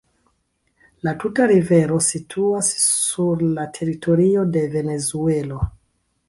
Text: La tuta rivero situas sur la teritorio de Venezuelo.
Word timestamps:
La 1.07 1.11
tuta 1.23 1.45
rivero 1.51 1.99
situas 2.05 2.71
sur 2.85 3.45
la 3.59 3.67
teritorio 3.77 4.47
de 4.57 4.65
Venezuelo. 4.79 5.63